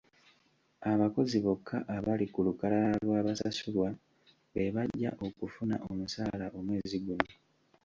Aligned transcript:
Abakozi 0.91 1.37
bokka 1.45 1.77
abali 1.95 2.25
ku 2.33 2.39
lukalala 2.47 2.91
lw'abasasulwa 3.05 3.89
be 4.51 4.63
bajja 4.75 5.09
okufuna 5.27 5.75
omusaala 5.89 6.45
omwezi 6.57 6.97
guno. 7.05 7.29